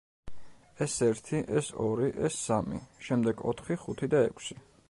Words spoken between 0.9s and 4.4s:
ერთი, ეს ორი, ეს სამი; შემდეგ ოთხი, ხუთი და